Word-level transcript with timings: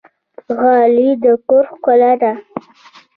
غالۍ 0.59 1.09
د 1.23 1.25
کور 1.47 1.63
ښکلا 1.71 2.11
ده 2.21 2.31